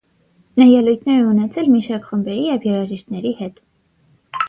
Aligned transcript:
Նա 0.61 0.65
ելույթներ 0.69 1.19
է 1.25 1.27
ունեցել 1.35 1.71
մի 1.75 1.83
շարք 1.89 2.09
խմբերի 2.09 2.43
ու 2.57 2.67
երաժիշտների 2.73 3.39
հետ։ 3.47 3.65